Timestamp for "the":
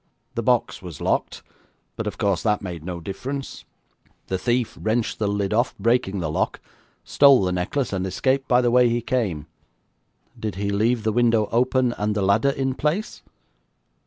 0.33-0.41, 4.29-4.39, 5.19-5.27, 6.21-6.31, 7.43-7.51, 8.61-8.71, 11.03-11.13, 12.15-12.23